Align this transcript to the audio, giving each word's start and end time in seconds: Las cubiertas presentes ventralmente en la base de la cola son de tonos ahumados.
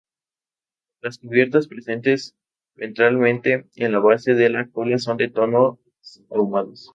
Las 1.03 1.19
cubiertas 1.19 1.67
presentes 1.67 2.35
ventralmente 2.73 3.69
en 3.75 3.91
la 3.91 3.99
base 3.99 4.33
de 4.33 4.49
la 4.49 4.67
cola 4.67 4.97
son 4.97 5.17
de 5.17 5.29
tonos 5.29 5.77
ahumados. 6.31 6.89